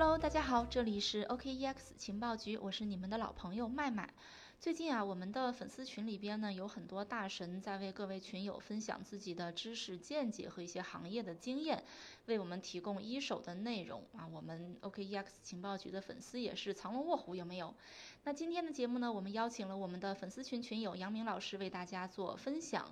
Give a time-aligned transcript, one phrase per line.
[0.00, 4.14] Hello，大家好，这里是 OKEX 情报局，我是你们的老朋友麦麦。
[4.60, 11.82] 最近啊，我们的粉丝群里边呢，有很多大神在为各位群友分享自己的知识见解和一些行业的经验，
[12.26, 14.24] 为我们提供一手的内容啊。
[14.32, 17.74] 我们 OKEX 情报局的粉丝也是藏龙卧虎，有没有？
[18.22, 22.88] 那今天的节目呢，我们邀请了我们的粉丝群群友杨明老师为大家做分享。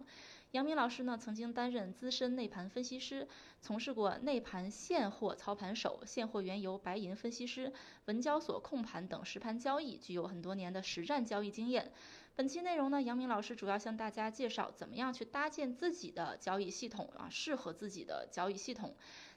[0.53, 3.29] 杨明老师呢，曾经担任资深内盘分析师，
[3.61, 7.73] 从事过内盘现货操盘手、现货原油白银分析师、
[8.07, 11.93] 文交所控盘等实盘交易，具有很多年的实战交易经验。
[12.37, 18.95] 本期内容呢，杨明老师主要向大家介绍怎么样去搭建自己的交易系统啊，适合自己的交易系统。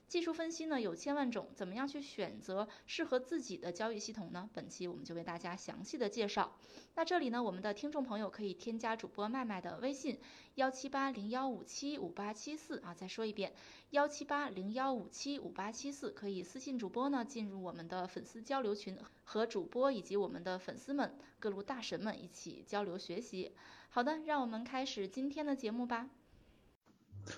[0.10, 4.50] 技术分析呢有千万种，怎么样去选择适合自己的交易系统呢？
[4.54, 6.52] 本期我们就为大家详细的介绍。
[6.96, 10.20] 那这里呢，我们的听众朋友可以添加主播麦麦的微信
[10.56, 13.54] 幺七八零幺五七五八七四啊，再说一遍
[13.92, 23.52] 幺七八零幺五七五八七四，可以私信主播呢进入我们的粉丝交流群，和主播以及我们的粉丝们各路大神们一起交流学习。
[23.92, 26.10] 好的，让我们开始今天的节目吧。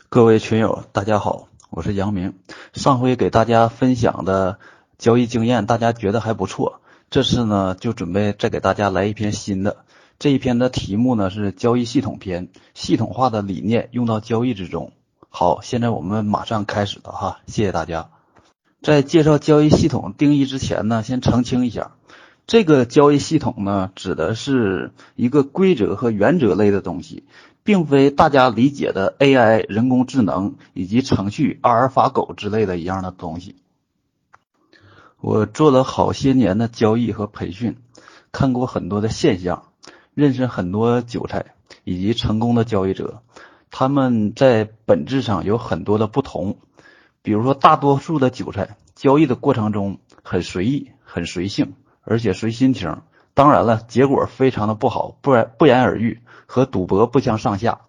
[0.07, 1.49] 各位群友，大家好。
[1.73, 2.33] 我是杨明，
[2.73, 4.59] 上回给大家分享的
[4.97, 6.81] 交易经验，大家觉得还不错。
[7.09, 9.77] 这次呢，就准备再给大家来一篇新的。
[10.19, 14.91] 这一篇的题目呢是交易系统篇，系统化的理念用到交易之中。
[15.29, 18.09] 好，现在我们马上开始了哈，谢谢大家。
[18.81, 21.93] 在介绍交易系统定义之前呢，先澄清一下，
[22.47, 27.23] 这个交易系统呢，指的是一个规则和原则类的东西。
[27.63, 33.55] 并非大家理解的 AI 人工智能以及程序阿尔法狗之类的一样的东西。
[35.19, 37.77] 我做了好些年的交易和培训，
[38.31, 39.67] 看过很多的现象，
[40.15, 43.21] 认识很多韭菜以及成功的交易者，
[43.69, 46.57] 他们在本质上有很多的不同。
[47.21, 53.01] 比如说，大多数的韭菜交易的过程中很随意、很随性，而且随心情。
[53.41, 56.21] 当然了，结果非常的不好，不然不言而喻。
[56.45, 57.79] 和赌博不相上下。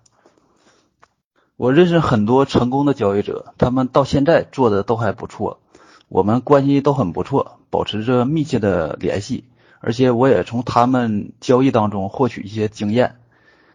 [1.57, 5.61] 我认识很多成功的交易者，他们到现在做的都还不错，
[6.09, 9.45] 我们关系都很不错，保持着密切的联系。
[9.81, 13.17] 而且我也从他们交易当中获取一些经验。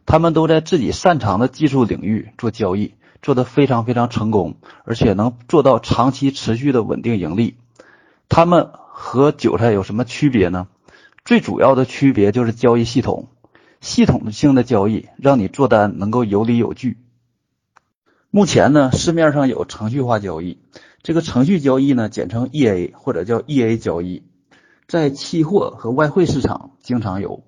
[0.07, 7.55] 他们都在自己擅长的技术领域做交易，做得非常非常成功，而且能做到长期持续的稳定盈利。
[8.29, 10.67] 他们和韭菜有什么区别呢？
[11.27, 13.27] 最主要的区别就是交易系统。
[13.81, 16.95] 系统性的交易让你做单能够有理有据。
[18.31, 20.57] 目前呢，市面上有程序化交易，
[21.03, 24.23] 这个程序交易呢，简称 EA 或者叫 EA 交易，
[24.87, 27.43] 在期货和外汇市场经常有，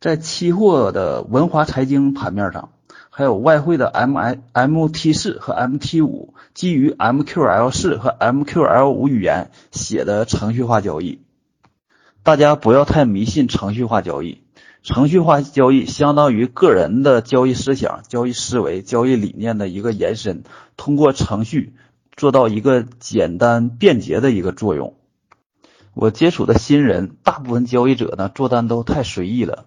[0.00, 2.72] 在期货的文华财经盘面上，
[3.08, 11.20] 还有外汇的 MI MT 四和 MT 五基于 MQL 四和 MQL 五语言写的程序化交易。
[12.22, 14.42] 大家不要太迷信程序化交易。
[14.82, 20.44] 程序化交易相当于个人的交易思想、交易思维、交易理念的一个延伸，
[20.76, 21.74] 通过程序
[22.16, 24.94] 做到一个简单便捷的一个作用。
[25.94, 29.66] 我接触的新人，大部分交易者呢做单都太随意了，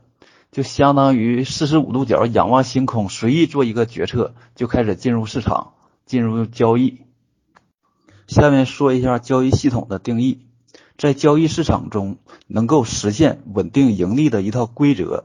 [0.51, 5.73] 就相当于四十五度角仰望星空，随意做一个决策就开始进入市场、
[6.05, 7.01] 进入交易。
[8.27, 10.47] 下面说一下交易系统的定义。
[11.01, 15.23] 在交易市场中，能够实现稳定盈利的一套规则。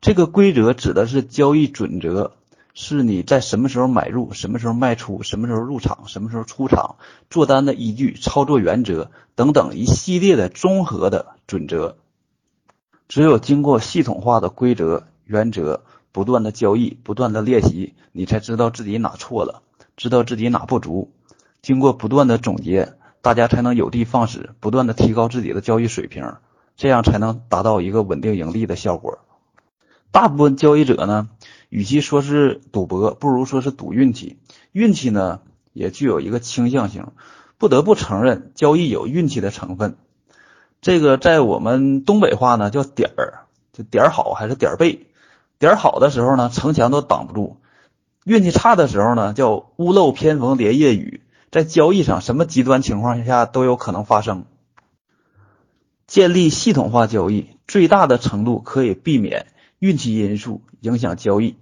[0.00, 2.34] 这个规则指的是交易准则，
[2.72, 6.98] 是你在什么时候买入、什么时候卖出、什么时候入场、什么时候出场、
[7.30, 11.96] 做单的依据、操作原则等等一系列的综合的准则。
[13.08, 15.82] 只有经过系统化的规则、原则，
[16.12, 19.62] 不断的交易、不断的练习，你才知道自己哪错了，
[19.96, 21.10] 知道自己哪不足。
[21.60, 22.92] 经过不断的总结。
[23.22, 26.34] 大家才能有的放矢，不断的提高自己的交易水平，
[26.76, 29.20] 这样才能达到一个稳定盈利的效果。
[30.10, 31.28] 大部分交易者呢，
[31.68, 34.38] 与其说是赌博，不如说是赌运气。
[34.72, 35.40] 运气呢，
[35.72, 37.06] 也具有一个倾向性，
[37.58, 39.96] 不得不承认，交易有运气的成分。
[40.80, 45.06] 这个在我们东北话呢叫点儿，就点儿好还是点儿背。
[45.60, 47.58] 点儿好的时候呢，城墙都挡不住；
[48.24, 51.21] 运气差的时候呢，叫屋漏偏逢连夜雨。
[51.52, 54.46] 在交易上，什么极端情况下都有可能发生。
[56.06, 61.56] 建立系统化交易，最大的程度可以避免运气因素影响交易。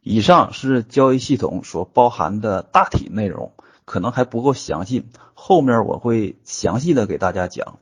[0.00, 3.52] 以上是交易系统所包含的大体内容，
[3.84, 5.04] 可能还不够详细，
[5.34, 7.78] 后面我会详细的给大家讲。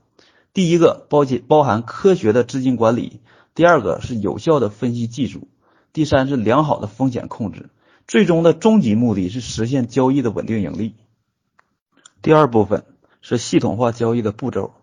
[0.53, 3.21] 第一个包解包含科学的资金管理，
[3.55, 5.47] 第二个是有效的分析技术，
[5.93, 7.71] 第三是良好的风险控制，
[8.09, 10.97] 最终的终极目的是实现交易的稳定盈利。
[12.23, 12.85] 第二部分
[13.23, 14.75] 是系统化交易的步骤，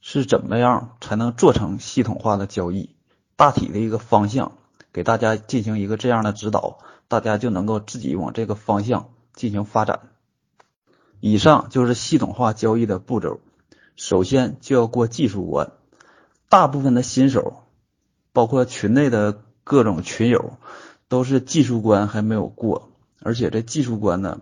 [0.00, 2.96] 是怎么样才能做成系统化的交易？
[3.36, 4.52] 大体的一个方向，
[4.90, 10.00] 给大家进行一个这样的指导，大家就能够自己往这个方向进行发展。
[11.20, 13.40] 以上就是系统化交易的步骤，
[13.94, 15.72] 首先就要过技术关。
[16.48, 17.64] 大部分的新手，
[18.32, 20.54] 包括群内的各种群友，
[21.08, 22.88] 都是技术关还没有过，
[23.20, 24.40] 而且这技术关呢。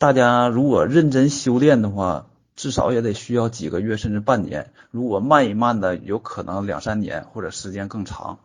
[0.00, 2.24] 大家如果认真修炼的话，
[2.56, 4.72] 至少也得需要几个月甚至半年。
[4.90, 8.38] 如果慢一慢的，有可能两三年或者时间更长。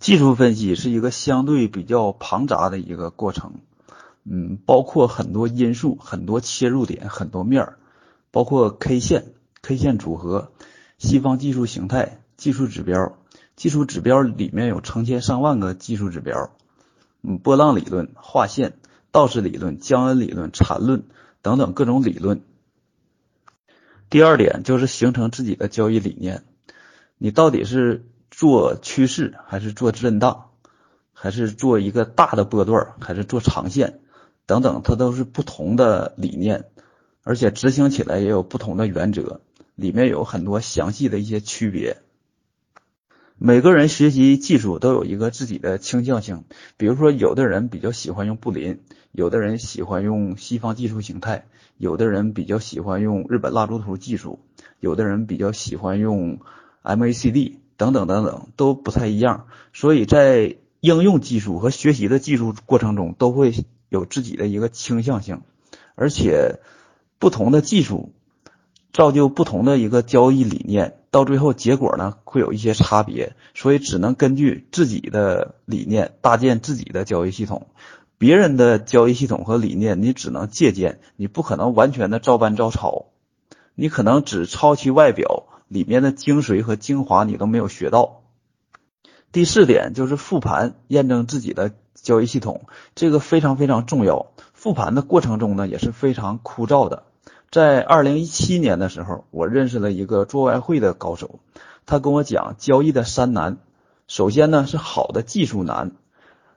[0.00, 3.54] 技术分析是一个相对比较庞杂的一个过程，
[4.24, 7.78] 嗯，包括很多因素、很多切入点、很多面儿，
[8.30, 10.52] 包括 K 线、K 线组合、
[10.98, 13.16] 西方技术形态、技术指标。
[13.56, 16.50] 技术指标里面有成千上万个技术指标，
[17.22, 18.74] 嗯，波浪理论、画线。
[19.14, 21.04] 道氏理论、江恩理论、缠论
[21.40, 22.42] 等等各种理论。
[24.10, 26.42] 第二点就是形成自己的交易理念，
[27.16, 30.50] 你到底是做趋势，还是做震荡，
[31.12, 34.00] 还是做一个大的波段，还是做长线
[34.46, 36.64] 等等，它都是不同的理念，
[37.22, 39.42] 而且执行起来也有不同的原则，
[39.76, 41.98] 里面有很多详细的一些区别。
[43.36, 46.44] 每个人学习技术都有一个自己的倾向性，
[46.76, 48.78] 比如说有的人比较喜欢用布林，
[49.10, 51.46] 有的人喜欢用西方技术形态，
[51.76, 54.38] 有的人比较喜欢用日本蜡烛图技术，
[54.78, 56.38] 有的人比较喜欢用
[56.84, 59.48] MACD 等等等等，都不太一样。
[59.72, 63.52] 所以在应用技术和学习的技术过程中，都会
[63.88, 65.42] 有自己的一个倾向性，
[65.96, 66.60] 而且
[67.18, 68.12] 不同的技术。
[68.92, 77.68] 造就不同的一个交易理念，到最后结果呢会有一些差别，所以只能根据自己的理念搭建自己的交易系统。
[78.18, 83.12] 别人的交易系统和理念，你只能借鉴，你不可能完全的照搬照抄。
[83.76, 88.22] 你可能只抄其外表，里面的精髓和精华你都没有学到。
[89.30, 92.62] 第四点就是复盘验证自己的交易系统，
[92.96, 94.32] 这个非常非常重要。
[94.52, 97.04] 复盘的过程中呢也是非常枯燥的。
[97.54, 101.38] 在二零一七年的时候，我认识了一个做外汇的高手，
[101.86, 103.58] 他跟我讲交易的三难，
[104.08, 105.92] 首先呢是好的技术难，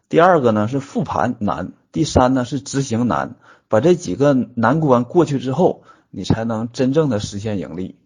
[0.10, 3.36] 第二个呢是复盘难，第三呢是执行难。
[3.68, 8.00] 把这几个难关过去之后，你才能真正的实现盈利。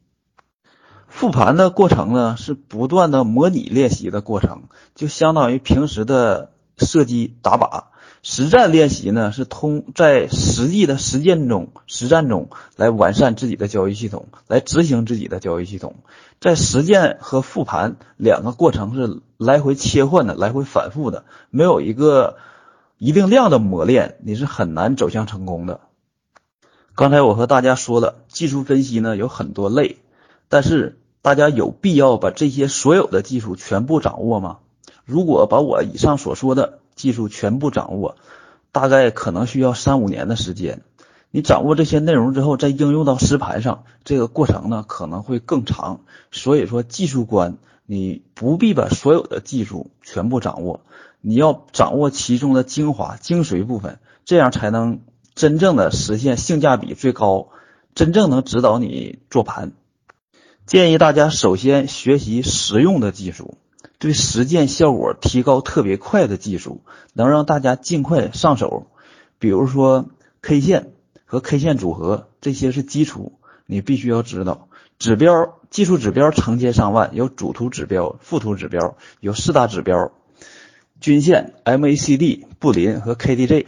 [1.07, 4.63] 复盘的过程呢是不断的模拟练习的过程，
[4.95, 7.90] 就相当于平时的射击打靶。
[8.23, 15.95] 实战练习呢，是通在实际的实践中、实战中来完善自己的交易系统，来执行自己的交易系统。
[16.39, 22.37] 在实践和复盘两个过程是来回切换的，来回反复的，没有一个
[22.99, 25.79] 一定量的磨练，你是很难走向成功的。
[26.93, 29.97] 刚才我和大家说了，技术分析呢有很多类，
[30.47, 34.59] 但是大家有必要把这些所有的技术全部掌握吗？
[35.05, 38.15] 如果把我以上所说的，技术全部掌握，
[38.71, 40.81] 大概可能需要三五年的时间。
[41.31, 46.01] 你掌握这些内容之后，再应用到实盘上，这个过程呢可能会更长。
[46.31, 47.57] 所以说，技术关
[47.87, 50.81] 你不必把所有的技术全部掌握，
[51.21, 54.99] 你要掌握其中的精华、精髓部分，这样才能
[55.33, 57.47] 真正的实现性价比最高，
[57.95, 59.71] 真正能指导你做盘。
[60.67, 63.57] 建议大家首先学习实用的技术。
[64.01, 66.81] 对实践效果提高特别快的技术，
[67.13, 68.87] 能让大家尽快上手。
[69.37, 70.09] 比如说
[70.41, 70.93] K 线
[71.23, 73.33] 和 K 线组合，这些是基础，
[73.67, 74.69] 你必须要知道。
[74.97, 80.11] 指标技术指标成千上万，有主图指标、副图指标，有四大指标：
[80.99, 83.67] 均线、MACD、布林和 KDJ。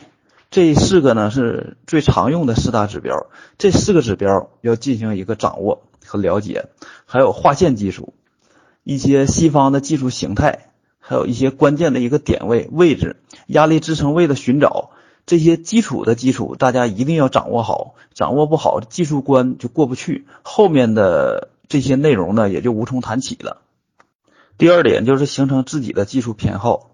[0.49, 3.27] 这四个呢是最常用的四大指标，
[3.59, 6.69] 这四个指标要进行一个掌握和了解。
[7.05, 8.15] 还有画线技术。
[8.83, 14.91] 一些西方的技术形态，还有一些关键的一个点位位置、压力支撑位的寻找，
[15.25, 17.95] 这些基础的基础，大家一定要掌握好。
[18.13, 23.61] 掌握不好，技术关就过不去，后面的这些内容呢，也就无从谈起了。
[24.57, 26.91] 第二点就是形成自己的技术偏好，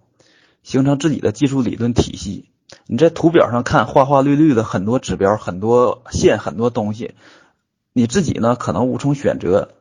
[0.63, 2.46] 形成自己的技术理论体系。
[2.86, 7.15] 你在图表上看花花绿绿的很多指标、很多线、很多东西，
[7.93, 9.72] 你自己呢可能无从选择。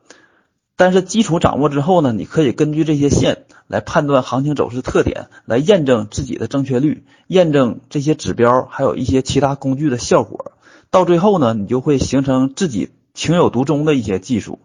[0.79, 10.53] 但是基础掌握之后呢，你可以根据这些线来判断行情走势特点，来验证自己的正确率，验证这些指标，还有一些其他工具的效果。
[10.89, 14.59] 到最后呢，你就会形成自己情有独钟的一些技术，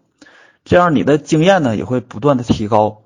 [0.63, 3.01] 这样你的经验呢也会不断的提高。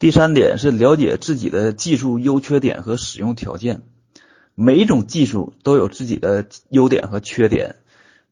[0.00, 3.82] 第三点是了解自己的技术优缺点和使用条件，
[4.56, 7.76] 每一种技术都有自己的优点和缺点。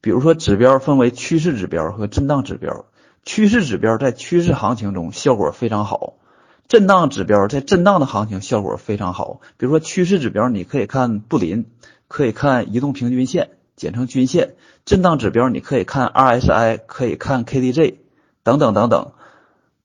[0.00, 2.86] 比如说指标分为趋势指标和震荡指标，
[3.24, 6.14] 趋势指标在趋势行情中效果非常好，
[6.68, 9.40] 震荡指标在震荡的行情效果非常好。
[9.56, 11.66] 比如说趋势指标，你可以看布林，
[12.06, 14.50] 可以看移动平均线，简称均线；
[14.84, 17.94] 震荡指标你可以看 RSI，可以看 KDJ，
[18.42, 19.12] 等等等等。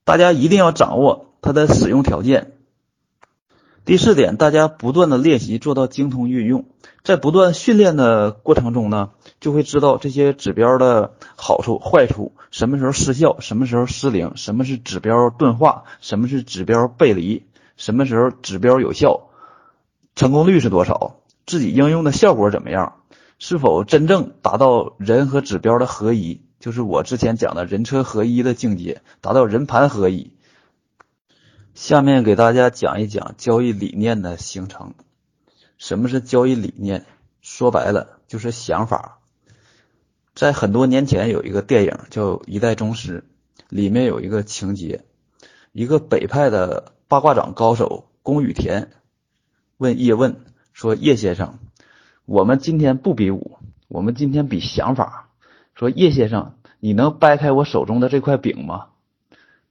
[0.03, 2.53] 大家一定要掌握它的使用条件。
[3.86, 6.65] 第四点，大家不断的练习，做到精通运用，
[7.03, 17.46] 在不断训练的过程中呢，就会知道这些指标的好处、坏处，什么时候失效，什么时候失灵，什么是指标钝化，什么是指标背离，
[17.77, 19.29] 什么时候指标有效，
[20.15, 23.01] 成功率是多少，自己应用的效果怎么样，
[23.38, 30.34] 是否真正达到人和指标的合一，就是我之前讲的人车合一的境界，达到人盘合一。
[31.75, 34.96] 下面给大家讲一讲交易理念的形成。
[35.77, 37.05] 什么是交易理念？
[37.41, 39.18] 说白了就是想法。
[40.39, 43.25] 在很多年前有一个电影叫《一代宗师》，
[43.67, 45.03] 里面有一个情节：
[45.74, 48.89] 一个北派的八卦掌高手宫羽田
[49.75, 51.60] 问叶问说：“叶先生，
[52.24, 53.58] 我们今天不比武，
[53.89, 55.27] 我们今天比想法。
[55.75, 58.86] 说叶先生，你能掰开我手中的这块饼吗？”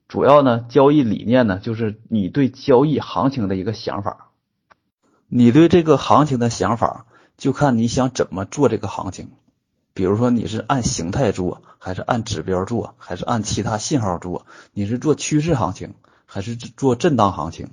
[0.07, 4.33] 主要呢，交易理念呢，就是你对交易行情的一个想法。
[5.29, 7.07] 你对这个行情的想法，
[7.39, 9.31] 就看你想怎么做这个行情。
[9.99, 14.47] 比如说，你是按形态做，还是按指标做，还是按其他信号做？
[14.73, 17.71] 你是做趋势行情，还是做震荡行情？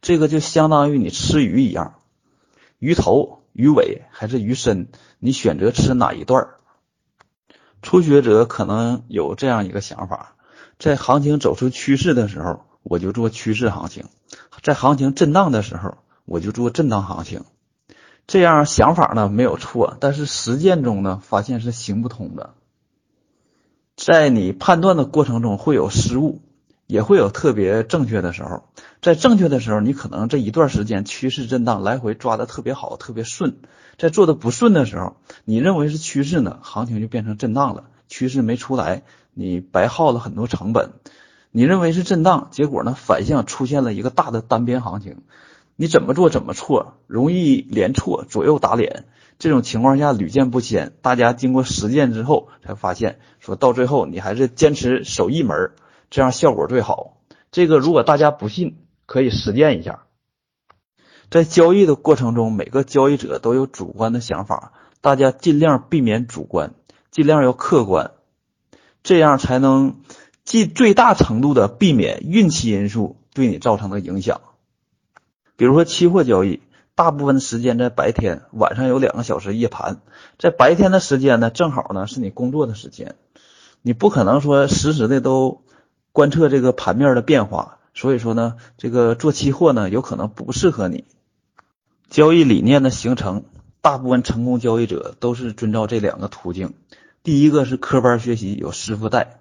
[0.00, 1.94] 这个就相当于你吃鱼一样，
[2.78, 4.86] 鱼头、鱼尾还是鱼身，
[5.18, 6.46] 你选择吃哪一段？
[7.82, 10.36] 初学者可能有这样一个想法。
[10.78, 14.04] 在行情走出趋势的时候，我就做趋势行情；
[14.62, 17.42] 在行情震荡的时候，我就做震荡行情。
[18.28, 22.50] 这样想法呢没有错，但是实践中呢发现是行不通的。
[23.96, 26.42] 在你判断的过程中会有失误，
[26.86, 28.64] 也会有特别正确的时候。
[29.00, 33.52] 在正确的时候，你可能这一段时间趋势震荡来回抓的特别好，特别顺；
[33.96, 35.16] 在做的不顺的时候，
[35.46, 39.04] 你认为是趋势呢，行情就变成震荡了，趋势没出来。
[39.32, 40.90] 你白耗了很多成本，
[41.50, 45.22] 你认为是震荡，结果呢反向出现了一个大的单边行情，
[45.80, 49.04] 你怎么做怎么错，容易连错，左右打脸，
[49.38, 50.92] 这种情况下屡见不鲜。
[51.02, 55.70] 大家经过实践之后才发现，说到最后你还是坚持守一门，
[56.10, 57.18] 这样效果最好。
[57.52, 60.02] 这个如果大家不信，可以实践一下。
[61.30, 66.74] 在交易的过程中，每个交易者都有主观的想法，大家尽量避免主观，
[67.12, 68.10] 尽量要客观。
[69.04, 70.00] 这样才能
[70.42, 74.40] 尽最大程度的避免运气因素对你造成的影响。
[75.58, 76.60] 比如说期货交易，
[76.94, 80.00] 大部分时间在白天，晚上有两个小时夜盘。
[80.38, 83.16] 在白天的时间呢，正好呢是你工作的时间，
[83.82, 85.62] 你不可能说实时的都
[86.12, 87.78] 观测这个盘面的变化。
[87.92, 91.06] 所以说呢，这个做期货呢有可能不适合你。
[92.08, 93.42] 交易理念的形成，
[93.80, 96.74] 大部分成功交易者都是遵照这两个途径。
[97.24, 99.40] 第一个是科班学习，有师傅带；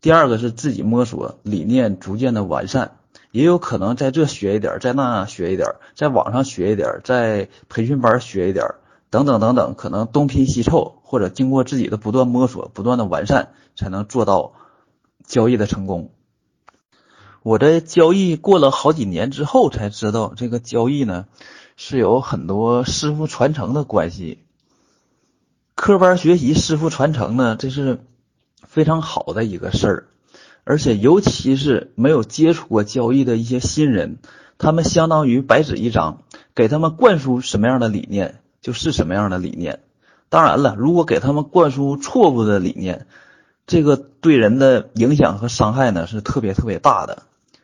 [0.00, 2.97] 第二个是自己摸索，理念逐渐的完善。
[3.30, 8.64] 也有可能在这学一点，在那学一点，在网上学一点，在培训班学一点，
[9.10, 14.54] 等等等等，可能东拼西凑，或者经过自己的不断摸索、不断的完善，才能做到
[15.26, 16.10] 交易的成功。
[17.42, 21.26] 我在交易过了好几年之后，才知道这个交易呢
[21.76, 24.42] 是有很多师傅传承的关系。
[25.74, 28.00] 科班学习，师傅传承呢，这是
[28.66, 30.08] 非常好的一个事儿。
[30.68, 34.18] 而且，尤其是没有接触过交易的一些新人，
[34.58, 39.80] 他们相当于白纸一张，给他们灌输什么样的理念，就是什么样的理念。
[40.28, 43.06] 当然了，如果给他们灌输错误的理念，
[43.66, 47.22] 这个对人的影响和伤害呢，是特别特别大的，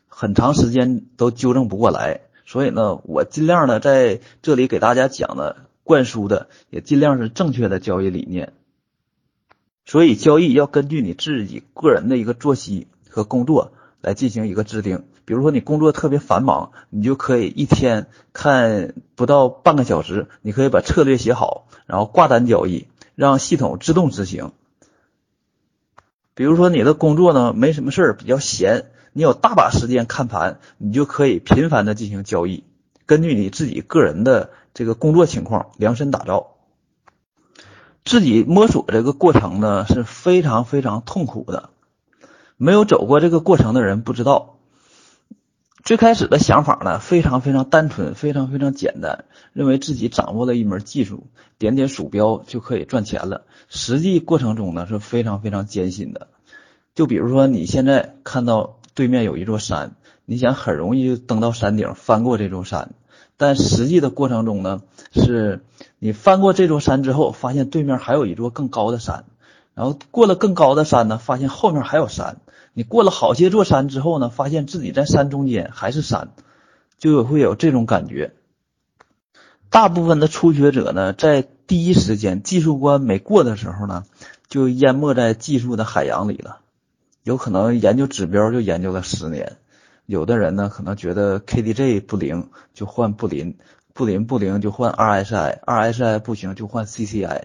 [0.09, 2.23] 很长时间都纠正不过来。
[2.47, 5.57] 所以呢，我尽量的在这里给大家讲的。
[5.87, 8.55] 灌输的也尽量是正确的交易理念，
[9.85, 15.05] 所以交易要根据你自己个人的一个作息和工作来进行一个制定。
[15.25, 24.53] 比如说你工作特别繁忙，你就可以一天看不到半个小时，你可以把策略写好，然后挂单交易，让系统自动执行。
[26.35, 32.65] 比如说你的工作呢没什么事儿，比较闲，你有大把时间看盘，你就可以频繁的进行交易，
[33.07, 34.51] 根据你自己个人的。
[34.77, 36.57] 这个工作情况量身打造，
[38.05, 41.71] 自己摸索这个过程呢是非常非常痛苦的。
[42.57, 44.57] 没有走过这个过程的人不知道，
[45.83, 51.27] 最开始的想法呢，非常非常单纯，非常非常简单，认为自己掌握了一门技术，
[51.59, 53.43] 点点鼠标就可以赚钱了。
[53.69, 56.29] 实际过程中呢，是非常非常艰辛的。
[56.95, 62.95] 就比如说你现在看到对面有一座山，你想很容易就登到山顶，翻过这座山，
[63.37, 64.81] 但实际的过程中呢，
[65.13, 65.65] 是
[65.99, 69.25] 你翻过这座山之后，发现对面还有一座更高的山，
[69.75, 72.37] 然后过了更高的山呢，发现后面还有山。
[72.75, 76.31] 你过了好些座山之后呢，发现自己在山中间还是山，
[76.99, 78.33] 就会有这种感觉。
[79.71, 84.05] 大部分的初学者呢，在第一时间技术关没过的时候呢，
[84.49, 86.59] 就淹没在技术的海洋里了。
[87.23, 89.57] 有可能研究指标就研究了十年，
[90.05, 93.57] 有的人呢可能觉得 KDJ 不灵就换布林，
[93.93, 97.45] 布林不灵就换 RSI，RSI 不行就换 CCI，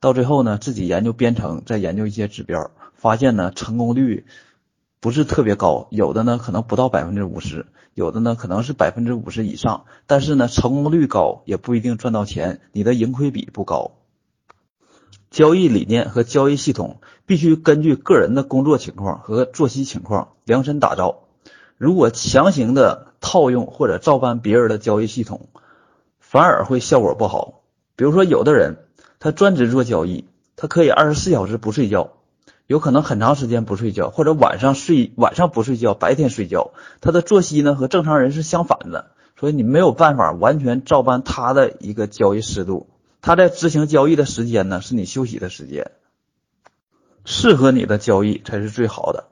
[0.00, 4.26] 到最后呢自己研究编程，再研究一些指标，发现呢成功率。
[5.06, 13.92] 不是特别高，有的呢可能不到百分之五十，有的呢可能是百分之五十以上，但是呢成功率高也不一定赚到钱，你的盈亏比不高。
[15.30, 21.20] 交易理念和交易系统必须根据个人的工作情况和作息情况量身打造。
[21.78, 25.50] 如果强行的套用或者照搬别人的交易系统，
[26.18, 27.60] 反而会效果不好。
[27.94, 28.78] 比如说有的人
[29.20, 30.24] 他专职做交易，
[30.56, 32.14] 他可以二十四小时不睡觉。
[32.66, 42.88] 有可能很长时间不睡觉，或者晚上睡晚上不睡觉，白天睡觉，他的作息呢和正常人是相反的，所以你没有办法完全照搬他的一个交易思路。
[43.22, 45.92] 他在执行交易的时间呢是你休息的时间，
[47.24, 49.24] 适合你的交易才是最好的。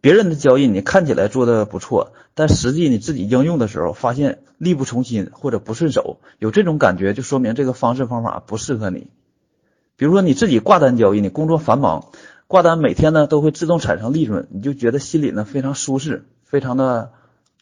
[0.00, 9.08] 别人的交易你看起来做的不错，但实际你自己应用的时候发现力不从心或者不顺手，有这种感觉就说明这个方式方法不适合你。
[9.96, 12.10] 比如说你自己挂单交易，你工作繁忙。
[12.52, 17.12] 挂单每天呢都会自动产生利润，你就觉得心里呢非常舒适，非常的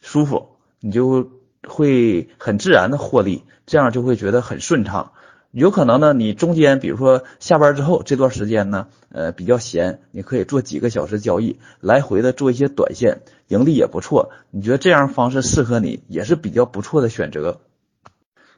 [0.01, 0.49] 舒服，
[0.81, 1.31] 你就
[1.65, 5.13] 会很自然的获利，这样就会觉得很顺畅。
[5.51, 14.31] 有可能呢，你中间比如说下班之后这段时间呢，呃比较闲，你可以做几个小时交易，来回的做一些短线，盈利也不错。
[14.49, 17.61] 你觉得这样方式适合你，也是比较不错的选择。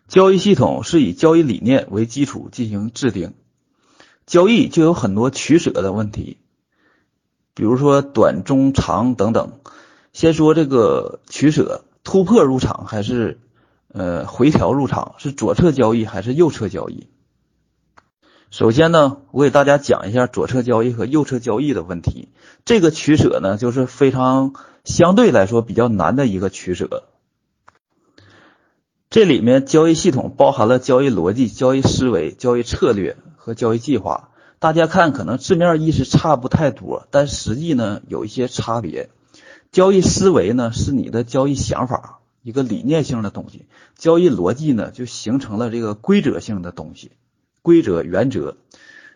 [0.07, 3.35] 交易系统是以交易理念为基础进行制定。
[4.25, 6.37] 交易就有很多取舍的问题，
[7.53, 9.59] 比如说短、中、长等等。
[10.13, 13.39] 先说这个取舍，突破入场还是
[13.87, 15.15] 呃回调入场？
[15.17, 17.07] 是左侧交易还是右侧交易？
[18.51, 22.29] 首先呢，我给大家讲一下左侧交易和右侧交易的问题。
[22.63, 24.53] 这个取舍呢，就是非常
[24.85, 27.05] 相对来说比较难的一个取舍。
[29.09, 33.17] 这里面交易系统包含了交易逻辑、交易思维、交易策略。
[33.43, 34.29] 和交易计划，
[34.59, 39.09] 大家看可能字面意思差不太多，但实际呢有一些差别。
[39.73, 43.65] 交易思维呢是你的交易想法，一个理念性的东西；
[43.97, 47.11] 交易逻辑呢就形成了这个规则性的东西，
[47.61, 48.55] 规则原则。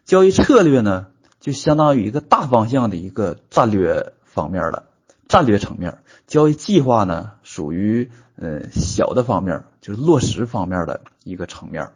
[0.04, 1.08] 交易策略呢
[1.40, 4.88] 就相当于一个大方向的一个战略方面的
[5.30, 6.00] 战略层面。
[6.28, 11.92] 交易计划呢属于呃小的方面，就是落实方面的一个层面，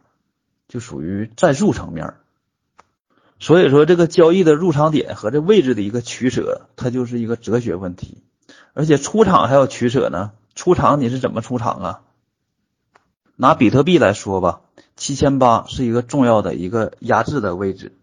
[0.70, 2.14] 就属于战术层面。
[3.42, 8.20] 所以说，这个交易的入场点和这位置的一个取舍，它就是一个哲学问题。
[8.74, 10.32] 而且出场还要取舍呢。
[10.54, 12.02] 出场你是怎么出场啊？
[13.36, 14.62] 拿比特币来说吧，
[14.96, 17.94] 七千八是一个重要的一个压制的位置，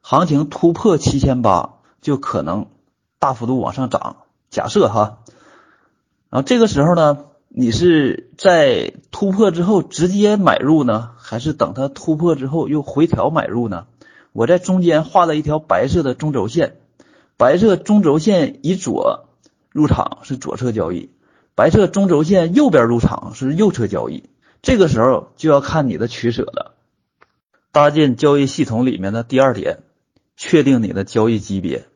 [0.00, 2.68] 行情突破七千八就可能
[3.18, 4.16] 大幅度往上涨。
[4.48, 5.18] 假设哈，
[6.30, 13.86] 然后这个时候呢，你是在突破之后直接买入呢，还是等它突破之后又回调买入呢？
[14.32, 16.76] 我在中间画了一条白色的中轴线，
[17.36, 19.28] 白色中轴线以左
[19.70, 21.10] 入场是左侧交易，
[21.54, 24.24] 白色中轴线右边入场是右侧交易。
[24.62, 26.74] 这个时候就要看你的取舍了。
[27.72, 29.80] 搭建交易系统里面的第二点，
[30.36, 31.86] 确定你的交易级别，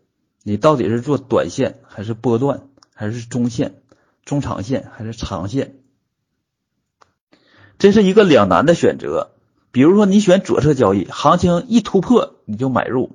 [0.42, 3.76] 你到底是做短线还是波段，还是中线、
[4.24, 5.76] 中长线还是长线？
[7.78, 9.35] 这是一个两难的选择。
[9.70, 13.12] 比如说，你选左侧交易，行情一突破你就买入，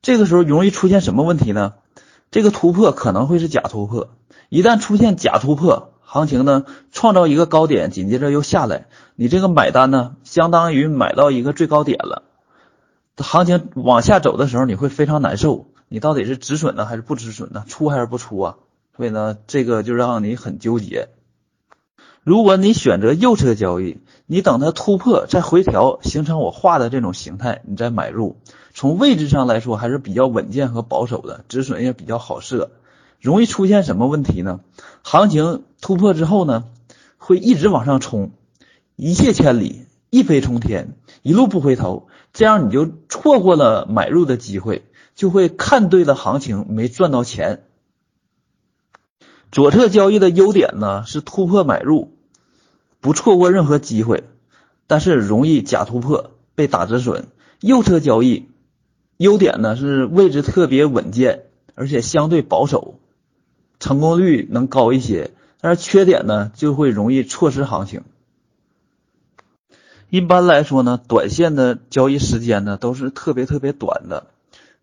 [0.00, 1.74] 这个时候容易出现什么问题呢？
[2.30, 4.08] 这个突破可能会是假突破，
[4.48, 12.22] 一旦出现假突破，行情呢创造一个高点，紧接着又下来，你这个买单呢，相当于买到一个最高点了，
[13.16, 17.64] 行情往下走的时候，你会非常难受，你到底是止损呢还是不止损呢？
[17.68, 18.56] 出还是不出啊？
[18.96, 21.08] 所以呢，这个就让你很纠结。
[22.24, 28.36] 如果你选择右侧交易，你等它突破再回调，形成我画的这种形态，你再买入。
[28.74, 32.70] 从位置上来说还是比较稳健和保守的，止损也比较好设。
[33.20, 34.60] 容易出现什么问题呢？
[35.02, 36.64] 行情突破之后呢，
[37.18, 38.30] 会一直往上冲，
[38.94, 44.84] 一泻千里，一飞冲天，一路不回头，这样你就错过了买入的机会，
[45.16, 47.64] 就会看对了行情，没赚到钱。
[49.52, 52.16] 左侧交易的优点呢是突破买入，
[53.00, 54.24] 不错过任何机会，
[54.86, 57.28] 但是容易假突破被打止损。
[57.60, 58.48] 右侧交易
[59.18, 62.98] 优点呢是位置特别稳健，而且相对保守，
[63.78, 65.32] 成功率能高一些。
[65.60, 68.04] 但是缺点呢就会容易错失行情。
[70.08, 74.28] 一般来说呢，短线的交易时间呢都是特别特别短的，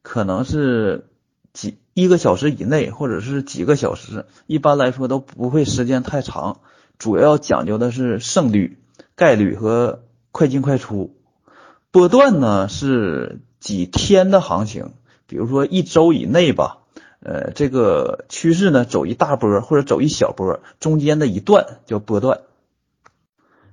[0.04, 1.09] 可能是
[1.54, 1.78] 几。
[1.94, 6.62] 一个小时以内，或者是几个小时，一般来说都不会时间太长。
[6.98, 8.78] 主要讲究的是胜率、
[9.16, 11.14] 概率和快进快出。
[11.92, 14.94] 波段呢是几天的行情，
[15.28, 16.78] 比如说一周以内吧。
[17.22, 22.40] 呃，这个趋势呢走一大波或者走一小波，中间的一段叫波段。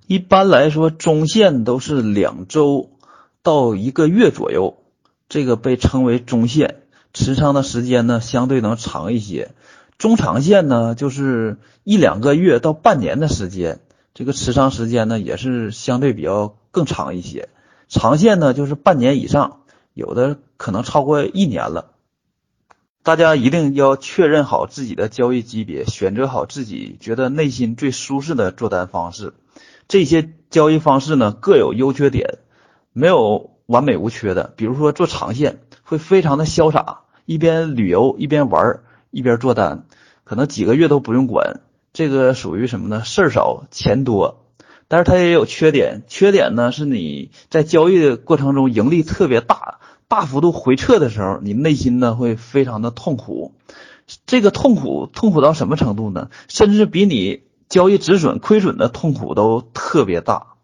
[0.09, 2.91] 一般来说，中线都是两周
[3.45, 4.79] 到一个月左右，
[5.29, 6.83] 这个被称为中线。
[7.16, 9.52] 持仓的时间呢，相对能长一些。
[9.96, 13.81] 中长线呢，就是一两个月到半年的时间，
[14.12, 17.48] 这个持仓时间呢，也是相对比较更长一些。
[17.88, 19.62] 长线呢，就是半年以上，
[19.94, 21.92] 有的可能超过一年了。
[23.02, 29.33] 大家一定要确认好自己的交易级别，选择好自己觉得内心最舒适的做单方式。
[29.88, 32.40] 这些交易方式呢，各有优缺点，
[32.92, 34.52] 没有完美无缺的。
[34.57, 37.05] 比如说做长线，会非常的潇洒。
[37.27, 39.85] 一边旅游一边玩一边做单，
[40.25, 41.61] 可能几个月都不用管，
[41.93, 43.03] 这个属于什么呢？
[43.05, 44.45] 事儿少钱多，
[44.89, 46.03] 但是它也有缺点。
[46.07, 53.53] 缺点呢是你在交易的过程中盈利特别大，大幅度回撤的时候，你内心呢会非常的痛苦。
[54.25, 56.31] 这个痛苦痛苦到什么程度呢？
[56.49, 60.56] 甚至比你交易止损亏损的痛苦都特别大。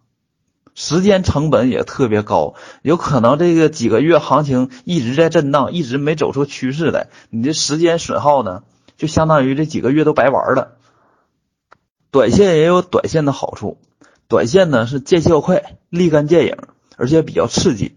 [0.74, 8.62] 时间成本也特别高，有可能这个几个月行情一直在震荡，一直没走出趋势来，你的时间损耗呢，
[8.96, 10.76] 就相当于这几个月都白玩了。
[12.10, 13.78] 短线也有短线的好处，
[14.28, 16.56] 短线呢是见效快、立竿见影，
[16.96, 17.96] 而且比较刺激，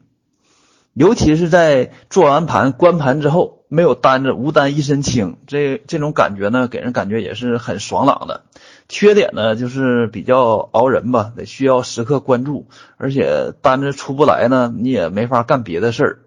[0.93, 8.43] 尤其是在做完盘、关盘之后，没有单子、无单一身轻，这这种感觉呢，给人感觉也是很爽朗的。
[8.87, 12.67] 缺点呢，就是比较熬人吧，得需要时刻关注，
[12.97, 16.19] 而且单子出不来呢，你也没法干别的事儿。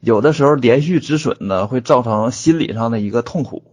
[0.00, 3.64] 有的时候连续止损呢，会造成心理上的一个痛苦。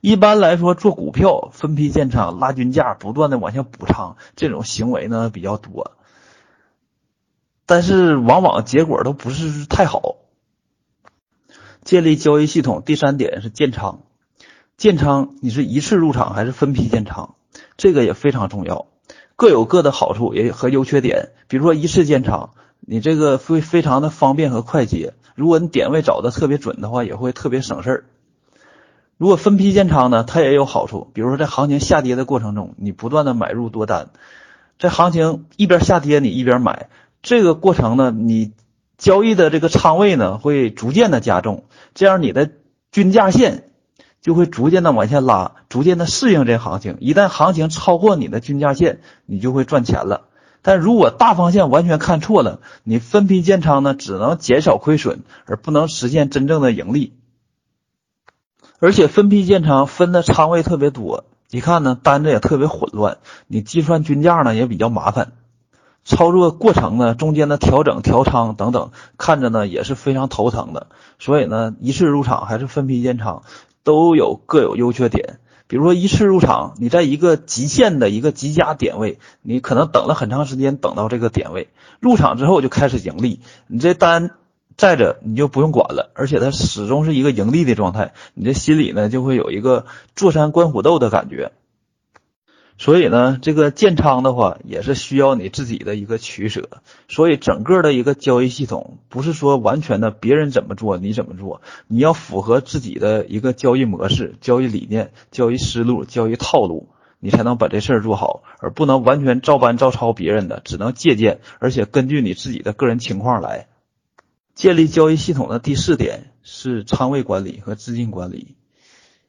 [0.00, 5.96] 一般来说，做股票分批建仓、拉均价、不断的往下补仓，这种行为呢比较多，
[7.66, 10.16] 但是往往结果都不是太好。
[11.82, 14.05] 建立交易系统，第三点是建仓。
[14.76, 17.34] 建仓，你是一次入场还是分批建仓？
[17.78, 18.86] 这个也非常重要，
[19.34, 21.30] 各有各的好处也和优缺点。
[21.48, 25.14] 比如说一次建仓，你这个会非常的方便和快捷。
[25.34, 28.04] 如果你点位找的特别准的话，也会特别省事儿。
[29.16, 31.10] 如果分批建仓呢，它也有好处。
[31.14, 34.10] 比如说在行情下跌的过程中，你不断的买入多单，
[34.78, 36.90] 在行情一边下跌你一边买，
[37.22, 38.52] 这个过程呢，你
[38.98, 42.50] 交易的这个仓位呢会逐渐的加重，这样你的
[42.92, 43.70] 均价线。
[44.26, 46.96] 就会逐渐的往下拉，逐渐的适应这行情。
[46.98, 50.22] 一旦行情超过你的均价线，你就会赚钱了。
[50.62, 57.12] 但如果大方向完全看错了，你分批建仓呢，只能减少亏损，而不能实现真正的盈利。
[58.80, 65.34] 而且分批建仓分的仓位特别多，一看呢单子也特别混乱，你计算均价呢也比较麻烦，
[66.04, 70.88] 操作过程呢中间的调整调仓等等，看着呢也是非常头疼的。
[71.20, 73.44] 所以呢，一次入场还是分批建仓。
[73.86, 81.68] 都有各有优缺点，比如说一次入场，你在一个极限的一个极佳点位，你可能等了很长时间，等到这个点位
[82.00, 84.32] 入场之后就开始盈利，你这单
[84.76, 91.52] 在着你就不用管了，而且它始终是一个盈利的状态，你这心里呢就会有一个坐山观虎斗的感觉。
[92.78, 96.68] 所以呢，这个建仓的话也是需要你自己的一个取舍。
[97.08, 113.68] 所以整个的一个交易系统不是说完全的别人怎么做你怎么做，你要符合自己的一个交易模式、交易理念、交易思路、交易套路，你才能把这事儿做好，而不能完全照搬照抄别人的，只能借鉴，而且根据你自己的个人情况来
[114.54, 118.54] 建立交易系统的第四点是仓位管理和资金管理。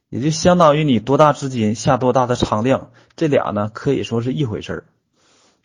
[0.08, 4.84] 也就相当于你多大资金下多大的仓量，这俩呢可以说是一回事儿。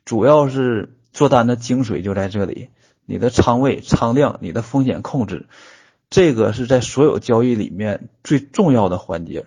[0.05, 2.69] 主要是做单的精髓就在这里，
[3.05, 5.47] 你的仓位、仓量、你的风险控制，
[6.09, 9.45] 这个是在所有交易里面最重要的环节。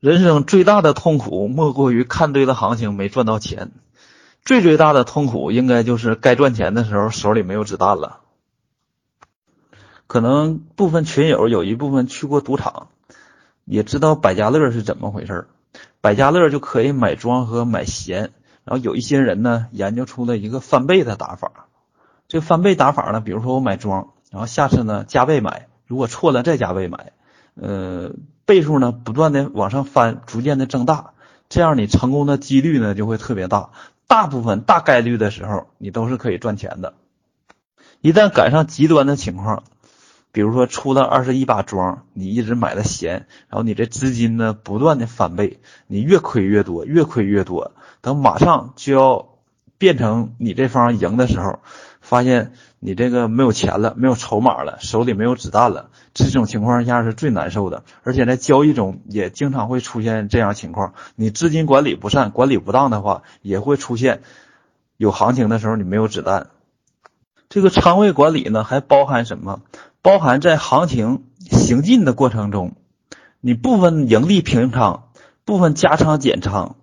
[0.00, 3.70] 人生最大的痛苦莫过于看对了行情没赚到钱，
[4.44, 8.18] 最最大的痛苦应该就是该赚钱的时候手里没有子弹了。
[10.08, 12.88] 可能部分群友有一部分去过赌场，
[13.64, 15.48] 也知道百家乐是怎么回事儿。
[16.00, 18.32] 百家乐就可以买庄和买闲，
[18.64, 21.68] 然后有一些人呢研究出了一个翻倍的打法。
[22.28, 27.12] 这翻倍打法呢，比如说我买庄，然后下次呢加倍买，如果错了再加倍买，
[27.54, 28.12] 呃，
[28.44, 31.12] 倍数呢不断的往上翻，逐渐的增大，
[31.48, 33.70] 这样你成功的几率呢就会特别大。
[34.06, 36.94] 大部分大概率的时候，你都是可以赚钱的。
[38.00, 39.62] 一旦赶上极端的情况。
[40.32, 49.28] 比如说出了二十一把庄，你一直买的闲，然后你这资金呢不断的翻倍，你越亏越多，越亏越多，等马上就要
[49.76, 51.58] 变成你这方赢的时候，
[52.00, 64.22] 发现你这个没有钱了，没有筹码了，手里没有子弹了，这种情况下是最难受的，而且在交易中也经常会出现这样情况，你资金管理不善，管理不当的话，也会出现
[64.96, 66.46] 有行情的时候你没有子弹。
[67.50, 69.60] 这个仓位管理呢，还包含什么？
[70.02, 72.72] 包含在行情行进的过程中，
[73.40, 75.04] 你部分盈利平仓，
[75.44, 76.74] 部分加仓减仓，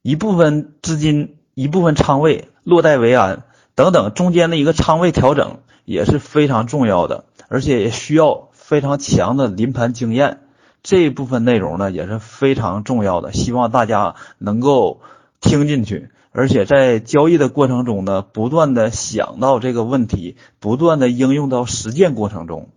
[0.00, 3.42] 一部分资金，一部分仓位落袋为安
[3.74, 10.38] 等等，中间的一个仓位调整也是非常重要的，而且也需要非常强的临盘经验。
[10.84, 15.00] 这一部分内容呢也是非常重要的，希望大家能够
[15.40, 16.10] 听进去。
[16.32, 22.70] 而且在交易的过程中呢，不断的想到这个问题，不断的应用到实践过程中。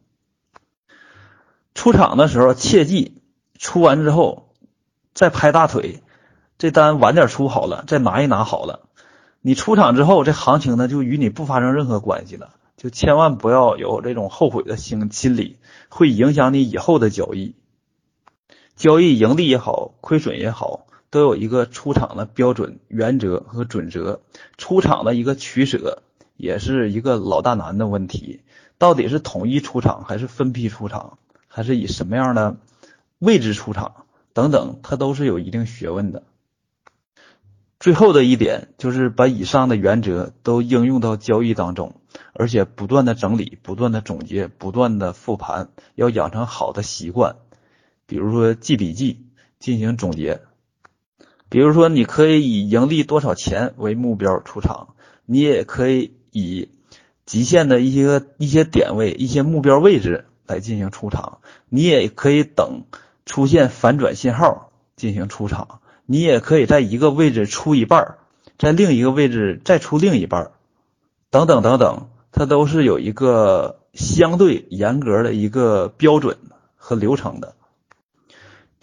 [1.73, 3.21] 出场的时候切记，
[3.57, 4.49] 出完之后
[5.13, 6.03] 再拍大腿，
[6.57, 8.81] 这单晚点出好了，再拿一拿好了。
[9.41, 17.55] 你出场之后，这行情呢就与你不发生任何关系了，就千万不要有这种后悔的心心理，会影响你以后的交易。
[18.75, 20.84] 交易盈利也好，亏损也好。
[21.15, 24.19] 都有一个出场的标准原则和准则，
[24.57, 26.03] 出场的一个取舍
[26.35, 28.41] 也是一个老大难的问题。
[28.77, 32.57] 到底是统一出场，还是分批出场，还是以什么样的
[33.17, 36.23] 位置出场等等，它都是有一定学问的。
[37.79, 41.95] 最后的一点就是把以上的原则都应用到交易当中，
[42.33, 47.37] 而且不断的整理、不断的总结、不断的复盘，要养成好的习惯，
[48.05, 49.27] 比如说记笔记、
[49.59, 50.41] 进行总结。
[51.55, 54.89] 比如说，你可以以盈利多少钱为目标出场，
[55.25, 56.67] 你也可以以
[57.25, 61.39] 极限的一些一些点位、一些目标位置来进行出场，
[61.69, 62.83] 你也可以等
[63.25, 68.17] 出现反转信号进行出场，你也可以在一个位置出一半，
[68.59, 70.51] 在另一个位置再出另一半，
[71.29, 76.37] 等等等等，它都是有一个相对严格的一个标准
[76.75, 77.55] 和流程的。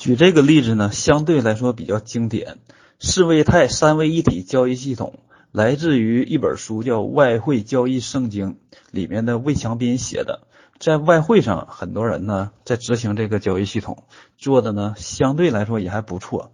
[0.03, 2.59] 举这个例子呢，相对来说比较经典。
[2.99, 5.21] 四位泰三位一体交易系统
[5.53, 8.55] 来自于一本书，叫《外汇交易圣经》
[8.91, 10.41] 里面的魏强斌写的。
[10.81, 14.03] 在外汇上，很多人呢在执行这个交易系统，
[14.37, 16.51] 做的呢相对来说也还不错，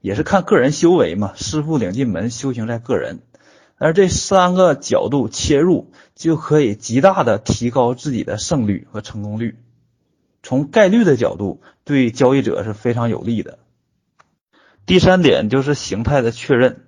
[0.00, 1.34] 也是看个人修为嘛。
[1.36, 3.20] 师傅领进门，修行在个人。
[3.76, 9.54] 而这三个角度切入，就可以极大的提高自己的胜率和成功率。
[10.40, 13.58] 从概率的角度，对交易者是非常有利的。
[14.84, 16.84] 第三点就是形态的确认。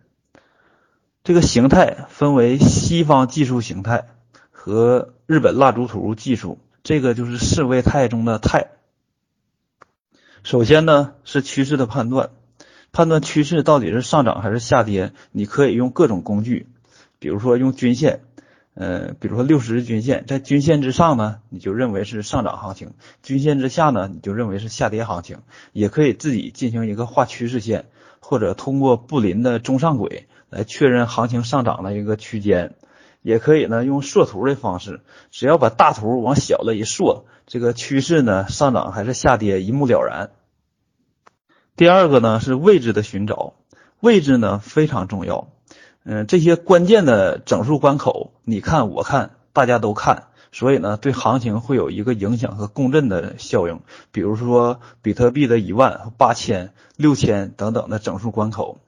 [1.25, 4.09] 这个形态分为西方技术形态
[4.51, 8.73] 和日本蜡烛图技术，这个就是四位态中的态。
[10.43, 12.29] 首先呢是趋势的判断，
[12.93, 16.67] 判断趋势到底是上涨还是下跌，你可以用各种工具，
[17.19, 18.21] 比如说用均线。
[18.81, 22.89] 呃，比如说六十日均线在均线之上呢，你就认为是上涨行情；
[23.23, 25.41] 均线之下呢，你就认为是下跌行情。
[25.75, 27.91] 也可以自己进行一个画趋势线，
[28.21, 32.75] 或者通过布林的中上轨来确认行情上涨的一个区间。
[33.21, 40.31] 也可以呢用缩图的方式，只要把大图往小了一缩，这个趋势呢上涨还是下跌一目了然。
[41.77, 43.53] 第二个呢是位置的寻找，
[44.01, 45.49] 位置呢非常重要。
[46.13, 53.79] 嗯，这些关键的整数关口，你看我看大家都看，所以呢，对行情会有一个影响和共振的效应。
[54.11, 58.81] 比如说比特币的一万、八千、六千等等的整数关口，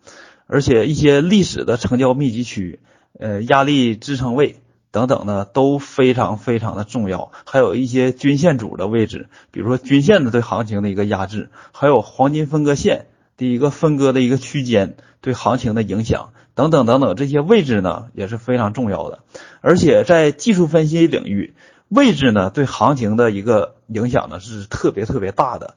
[0.48, 2.80] 而且一些历史的成交密集区、
[3.16, 4.56] 呃压力支撑位
[4.90, 7.30] 等等呢，都非常非常的重要。
[7.46, 13.06] 还有一些均线组的位置，比如说均线的对行情的一个压制，还有黄金分割线
[13.36, 16.32] 的一个分割的一个区间对行情的影响。
[16.54, 19.20] 等等等等，这些位置呢也是非常重要的，
[19.60, 21.54] 而且在技术分析领域，
[21.88, 25.74] 位置呢对行情的一个影响呢是特别特别大的，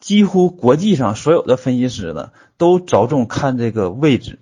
[0.00, 4.38] 几乎国际上所有的分析师呢都着重看这个位置。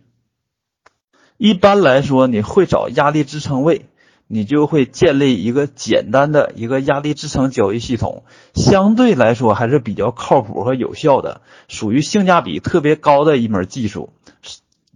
[1.37, 3.87] 一般来说，你会找压力支撑位。
[4.27, 8.25] 你就会建立一个简单的一个压力支撑交易系统，
[8.55, 14.15] 相对来说还是比较靠谱和有效的，属于性价比特别高的一门技术，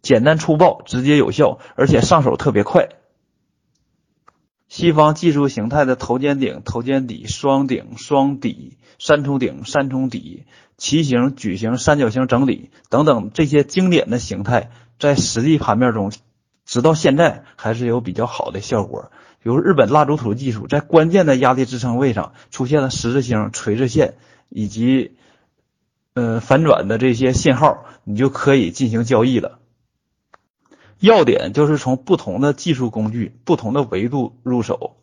[0.08, 2.88] 简单粗暴、直接有效，而且上手特别快。
[4.66, 10.46] 西方技术形态的头肩顶、头肩底、双顶、双底、三重顶、三重底、
[10.78, 16.10] 旗形、矩形、三角形整理等等这些经典的形态，在实际盘面中。
[16.64, 19.10] 直到现在还是有比较好的效果，
[19.42, 24.14] 比如日本蜡烛图技术，在关键的压力支撑位上出现了十字星、垂直线
[24.48, 25.18] 以及
[26.14, 29.57] 呃反转的这些信号，你就可以进行交易了。
[31.00, 34.96] 要点就是从不同的技术工具、不同的维度入手，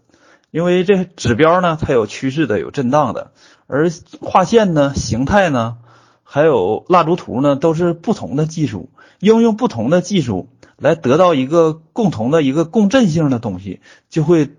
[0.51, 3.31] 因为这指标呢，它有趋势的，有震荡的，
[3.67, 3.89] 而
[4.21, 5.77] 画线呢、形态呢，
[6.23, 10.49] 还有蜡烛图呢，都是不同的技术，应用不同的技术。
[10.77, 13.79] 来得到一个共同的一个共振性的东西，
[14.09, 14.57] 就会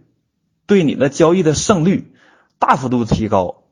[0.65, 2.15] 对你的交易的胜率
[2.59, 3.65] 大幅度提高。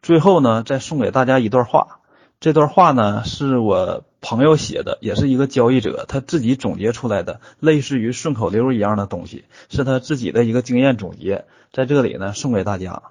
[0.00, 2.00] 最后呢，再送给大家一段话，
[2.40, 13.02] 这段话呢是我朋友写的，也是一个交易者他自己总结出来的，类似于顺口溜一样的东西，是他自己的一个经验总结，在这里呢送给大家。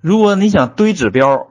[0.00, 1.48] 如果你想堆指标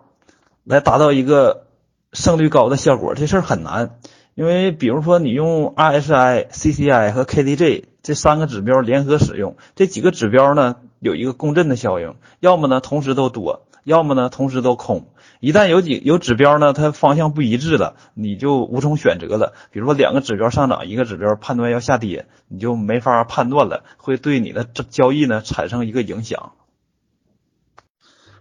[0.63, 1.65] 来达到一个
[2.13, 3.99] 胜率高的效果，这事儿很难。
[4.35, 15.07] 因为比如说你用 RSI、CCI 和 KDJ 这三个指标联合使用，这几个指标呢有一个共振的效应，要么呢同时都多，要么呢同时都空。
[15.39, 19.53] 一旦有几有指标呢，它方向不一致了，你就无从选择了。
[19.71, 26.53] 比如说两个指标上涨，一个指标判断要下跌，你就没法判断了，会对你的交易呢产生一个影响。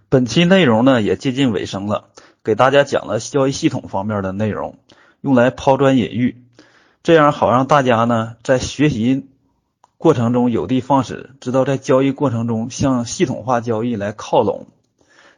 [0.09, 2.09] 本期内容呢也接近尾声了，
[2.43, 4.79] 给大家讲了交易系统方面的内容。
[5.21, 6.45] 用来抛砖引玉，
[7.03, 9.29] 这样好让大家呢在学习
[9.99, 14.67] 过程中有的放矢，知道在交易过程中向系统化交易来靠拢。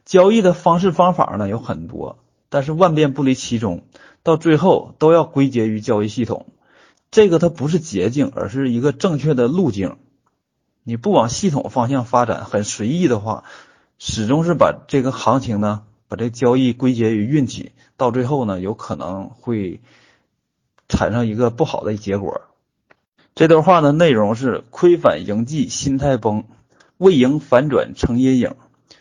[0.07, 2.17] 交易的方式方法呢有很多，
[2.47, 3.83] 但是万变不离其宗，
[4.23, 6.45] 到最后都要归结于交易系统。
[7.11, 9.97] 这个它不是捷径，而是一个正确的路径。
[10.83, 13.43] 你不往系统方向发展，很随意的话，
[13.99, 15.83] 始终是把这个行情呢。
[16.09, 19.81] 把这交易归结于运气，到最后呢，有可能会
[20.87, 22.43] 产生一个不好的结果。
[23.35, 26.43] 这段话的内容是：亏反盈绩，心态崩；
[26.97, 28.51] 未赢反转成阴影；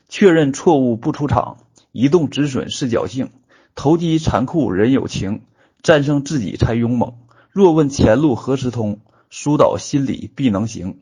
[0.09, 1.59] 确认错误不出场；
[1.93, 3.27] 移动止损是侥幸；
[3.75, 5.41] 投机残酷人有情；
[5.83, 7.15] 战胜自己才勇猛。
[7.51, 10.99] 若问前路何时通，疏导心理必能行。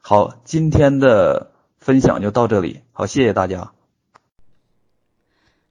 [0.00, 2.80] 好，今天的分享就到这里。
[2.92, 3.72] 好，谢谢大家。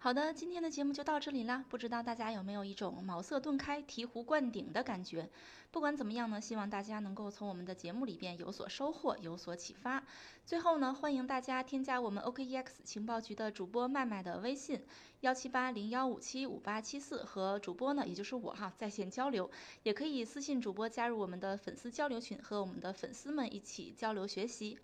[0.03, 1.63] 好的，今天的节目就到这里啦。
[1.69, 5.29] 不知道大家有没有一种茅塞顿开、醍醐灌顶的感觉？
[5.69, 10.03] 不管怎么样呢，希望大家能够从我们的节目里边有所收获、有所启发。
[10.43, 14.83] 最后呢，欢迎大家添加我们 OKEX 情报局的主播麦麦的微信
[15.19, 19.51] 幺七八零幺五七五八七四，和主播呢，也就是我哈在线交流。
[19.83, 24.79] 也可以私信主播加入我们的粉丝交流群，和我们的粉丝们一起交流学习。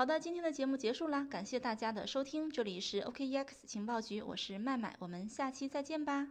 [0.00, 6.26] 好的，今天的节目结束啦，感谢大家的收听，这里是 OKEX 情报局，我是麦麦，我们下期再见吧。